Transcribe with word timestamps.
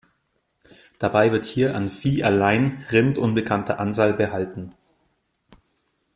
Dabei 0.97 1.31
wird 1.31 1.45
hier 1.45 1.75
an 1.75 1.85
Vieh 1.85 2.23
allein 2.23 2.83
Rind 2.91 3.19
unbekannter 3.19 3.79
Anzahl 3.79 4.15
behalten. 4.15 4.73